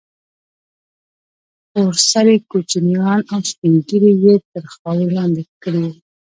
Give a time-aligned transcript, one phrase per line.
[1.71, 5.91] تور سرې كوچنيان او سپين ږيري يې تر خاورو لاندې كړي وو.